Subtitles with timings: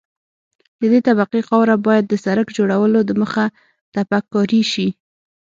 [0.79, 3.45] د دې طبقې خاوره باید د سرک جوړولو دمخه
[3.93, 4.87] تپک کاري شي